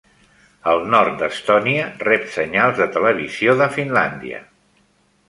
El 0.69 0.79
nord 0.93 1.19
d'Estonia 1.19 1.83
rep 2.07 2.25
senyals 2.37 2.79
de 2.81 2.87
televisió 2.97 3.55
de 3.61 3.69
Finlàndia. 3.77 4.41